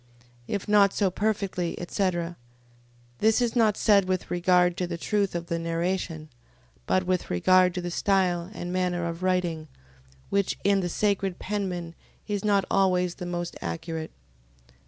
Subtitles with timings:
[0.47, 2.35] If not so perfectly, etc...
[3.19, 6.29] This is not said with regard to the truth of the narration;
[6.87, 9.67] but with regard to the style and manner of writing:
[10.31, 11.93] which in the sacred penmen
[12.27, 14.09] is not always the most accurate.